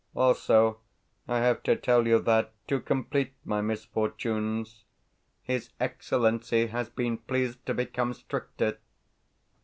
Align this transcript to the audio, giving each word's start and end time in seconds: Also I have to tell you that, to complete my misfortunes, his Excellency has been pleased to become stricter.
Also 0.15 0.79
I 1.27 1.37
have 1.41 1.61
to 1.61 1.75
tell 1.75 2.07
you 2.07 2.17
that, 2.21 2.51
to 2.67 2.79
complete 2.79 3.33
my 3.45 3.61
misfortunes, 3.61 4.83
his 5.43 5.69
Excellency 5.79 6.65
has 6.65 6.89
been 6.89 7.19
pleased 7.19 7.63
to 7.67 7.75
become 7.75 8.15
stricter. 8.15 8.79